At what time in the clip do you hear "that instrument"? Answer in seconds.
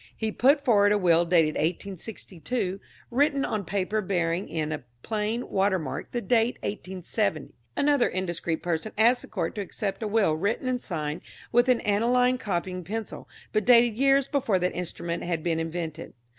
14.57-15.21